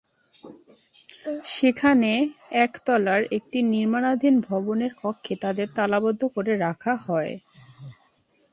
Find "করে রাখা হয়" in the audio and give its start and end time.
6.35-7.33